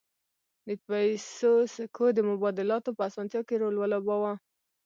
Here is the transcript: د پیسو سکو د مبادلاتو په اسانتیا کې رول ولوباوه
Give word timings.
د 0.67 0.69
پیسو 0.87 1.53
سکو 1.75 2.07
د 2.13 2.19
مبادلاتو 2.29 2.89
په 2.97 3.01
اسانتیا 3.09 3.41
کې 3.47 3.55
رول 3.61 3.75
ولوباوه 3.77 4.33